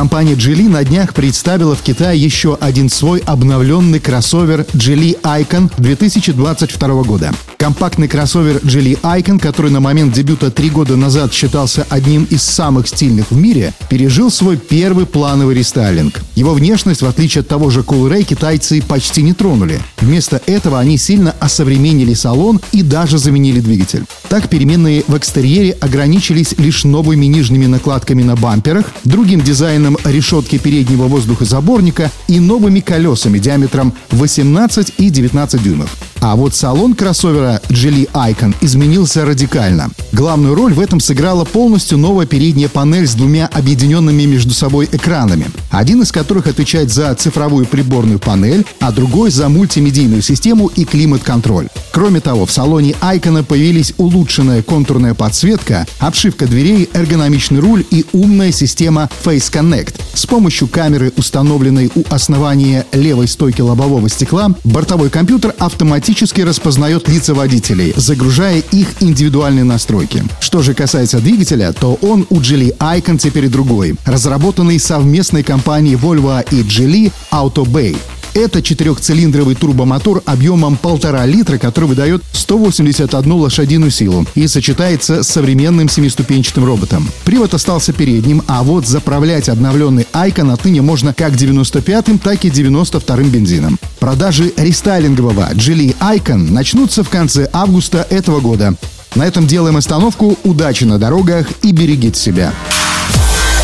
Компания 0.00 0.32
Geely 0.32 0.66
на 0.66 0.82
днях 0.82 1.12
представила 1.12 1.76
в 1.76 1.82
Китае 1.82 2.18
еще 2.18 2.56
один 2.58 2.88
свой 2.88 3.18
обновленный 3.18 4.00
кроссовер 4.00 4.64
Geely 4.72 5.20
Icon 5.20 5.70
2022 5.76 7.02
года. 7.02 7.34
Компактный 7.58 8.08
кроссовер 8.08 8.62
Geely 8.64 8.98
Icon, 9.02 9.38
который 9.38 9.70
на 9.70 9.80
момент 9.80 10.14
дебюта 10.14 10.50
три 10.50 10.70
года 10.70 10.96
назад 10.96 11.34
считался 11.34 11.86
одним 11.90 12.24
из 12.24 12.42
самых 12.42 12.88
стильных 12.88 13.30
в 13.30 13.36
мире, 13.36 13.74
пережил 13.90 14.30
свой 14.30 14.56
первый 14.56 15.04
плановый 15.04 15.54
рестайлинг. 15.54 16.18
Его 16.34 16.54
внешность, 16.54 17.02
в 17.02 17.06
отличие 17.06 17.40
от 17.42 17.48
того 17.48 17.68
же 17.68 17.80
Coolray, 17.80 18.22
китайцы 18.22 18.80
почти 18.80 19.20
не 19.20 19.34
тронули. 19.34 19.78
Вместо 19.98 20.40
этого 20.46 20.78
они 20.78 20.96
сильно 20.96 21.32
осовременили 21.40 22.14
салон 22.14 22.62
и 22.72 22.82
даже 22.82 23.18
заменили 23.18 23.60
двигатель. 23.60 24.06
Так 24.30 24.48
переменные 24.48 25.04
в 25.06 25.18
экстерьере 25.18 25.72
ограничились 25.72 26.54
лишь 26.56 26.84
новыми 26.84 27.26
нижними 27.26 27.66
накладками 27.66 28.22
на 28.22 28.36
бамперах, 28.36 28.86
другим 29.04 29.42
дизайном 29.42 29.89
решетки 30.04 30.58
переднего 30.58 31.04
воздухозаборника 31.04 32.10
и 32.28 32.40
новыми 32.40 32.80
колесами 32.80 33.38
диаметром 33.38 33.94
18 34.10 34.94
и 34.98 35.10
19 35.10 35.62
дюймов. 35.62 36.09
А 36.22 36.36
вот 36.36 36.54
салон 36.54 36.94
кроссовера 36.94 37.62
Geely 37.70 38.10
Icon 38.12 38.54
изменился 38.60 39.24
радикально. 39.24 39.90
Главную 40.12 40.54
роль 40.54 40.74
в 40.74 40.80
этом 40.80 41.00
сыграла 41.00 41.46
полностью 41.46 41.96
новая 41.96 42.26
передняя 42.26 42.68
панель 42.68 43.06
с 43.06 43.14
двумя 43.14 43.46
объединенными 43.46 44.24
между 44.24 44.52
собой 44.52 44.86
экранами, 44.92 45.46
один 45.70 46.02
из 46.02 46.12
которых 46.12 46.46
отвечает 46.46 46.90
за 46.90 47.14
цифровую 47.14 47.64
приборную 47.64 48.18
панель, 48.18 48.66
а 48.80 48.92
другой 48.92 49.30
за 49.30 49.48
мультимедийную 49.48 50.20
систему 50.20 50.66
и 50.66 50.84
климат-контроль. 50.84 51.68
Кроме 51.90 52.20
того, 52.20 52.44
в 52.44 52.50
салоне 52.50 52.94
Icon 53.00 53.42
появились 53.42 53.94
улучшенная 53.96 54.62
контурная 54.62 55.14
подсветка, 55.14 55.86
обшивка 56.00 56.46
дверей, 56.46 56.90
эргономичный 56.92 57.60
руль 57.60 57.84
и 57.90 58.04
умная 58.12 58.52
система 58.52 59.08
Face 59.24 59.50
Connect. 59.50 59.94
С 60.12 60.26
помощью 60.26 60.68
камеры, 60.68 61.14
установленной 61.16 61.90
у 61.94 62.02
основания 62.10 62.84
левой 62.92 63.26
стойки 63.26 63.62
лобового 63.62 64.10
стекла, 64.10 64.54
бортовой 64.64 65.08
компьютер 65.08 65.54
автоматически 65.58 66.09
автоматически 66.10 66.40
распознает 66.40 67.08
лица 67.08 67.34
водителей, 67.34 67.94
загружая 67.96 68.58
их 68.72 68.88
индивидуальные 68.98 69.62
настройки. 69.62 70.24
Что 70.40 70.60
же 70.60 70.74
касается 70.74 71.20
двигателя, 71.20 71.72
то 71.72 71.98
он 72.02 72.26
у 72.30 72.40
Geely 72.40 72.76
Icon 72.78 73.16
теперь 73.16 73.48
другой, 73.48 73.94
разработанный 74.04 74.80
совместной 74.80 75.44
компанией 75.44 75.94
Volvo 75.94 76.44
и 76.50 76.62
Geely 76.62 77.12
Auto 77.30 77.64
Bay. 77.64 77.96
Это 78.34 78.60
четырехцилиндровый 78.60 79.54
турбомотор 79.54 80.22
объемом 80.26 80.76
полтора 80.76 81.26
литра, 81.26 81.58
который 81.58 81.86
выдает 81.86 82.22
181 82.32 83.32
лошадиную 83.32 83.90
силу 83.90 84.26
и 84.34 84.48
сочетается 84.48 85.22
с 85.22 85.28
современным 85.28 85.88
семиступенчатым 85.88 86.64
роботом. 86.64 87.08
Привод 87.24 87.54
остался 87.54 87.92
передним, 87.92 88.42
а 88.48 88.62
вот 88.62 88.86
заправлять 88.86 89.48
обновленный 89.48 90.06
Айкон 90.12 90.50
отныне 90.50 90.82
можно 90.82 91.14
как 91.14 91.34
95-м, 91.34 92.18
так 92.18 92.44
и 92.44 92.48
92-м 92.48 93.30
бензином. 93.30 93.78
Продажи 94.00 94.52
рестайлингового 94.56 95.50
Geely 95.52 95.94
Icon 96.00 96.50
начнутся 96.50 97.04
в 97.04 97.10
конце 97.10 97.48
августа 97.52 98.06
этого 98.10 98.40
года. 98.40 98.74
На 99.14 99.26
этом 99.26 99.46
делаем 99.46 99.76
остановку. 99.76 100.38
Удачи 100.42 100.84
на 100.84 100.98
дорогах 100.98 101.46
и 101.62 101.72
берегите 101.72 102.18
себя. 102.18 102.52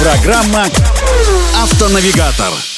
Программа 0.00 0.66
«Автонавигатор». 1.62 2.73